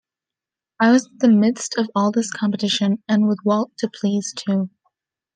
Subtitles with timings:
[0.79, 4.71] I was the midst of all this competition, and with Walt to please, too.